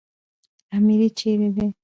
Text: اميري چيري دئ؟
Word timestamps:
اميري 0.75 1.09
چيري 1.17 1.49
دئ؟ 1.55 1.67